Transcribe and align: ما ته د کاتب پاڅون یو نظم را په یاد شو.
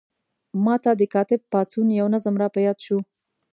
ما 0.63 0.75
ته 0.83 0.91
د 0.99 1.01
کاتب 1.13 1.41
پاڅون 1.51 1.87
یو 1.99 2.07
نظم 2.15 2.35
را 2.41 2.47
په 2.55 2.59
یاد 2.65 2.77
شو. 2.85 2.97